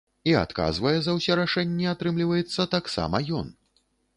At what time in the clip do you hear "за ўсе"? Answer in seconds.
1.07-1.37